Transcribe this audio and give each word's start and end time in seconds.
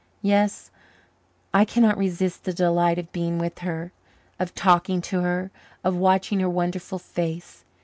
Yet 0.23 0.71
I 1.53 1.63
cannot 1.63 1.95
resist 1.95 2.43
the 2.43 2.53
delight 2.53 2.97
of 2.97 3.11
being 3.11 3.37
with 3.37 3.59
her, 3.59 3.91
of 4.39 4.55
talking 4.55 4.99
to 5.01 5.21
her, 5.21 5.51
of 5.83 5.95
watching 5.95 6.39
her 6.39 6.49
wonderful 6.49 6.97
face. 6.97 7.63